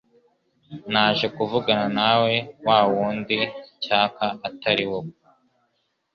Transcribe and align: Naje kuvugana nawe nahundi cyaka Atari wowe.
Naje 0.91 1.27
kuvugana 1.35 1.87
nawe 1.97 2.33
nahundi 2.63 3.37
cyaka 3.83 4.25
Atari 4.47 4.85
wowe. 4.91 5.13